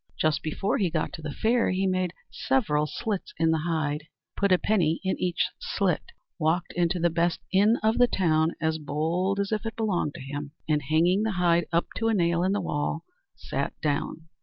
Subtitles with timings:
[0.17, 4.51] Just before he got to the fair, he made several slits in the hide, put
[4.51, 6.01] a penny in each slit,
[6.39, 10.19] walked into the best inn of the town as bold as if it belonged to
[10.19, 13.03] him, and, hanging the hide up to a nail in the wall,
[13.37, 14.27] sat down.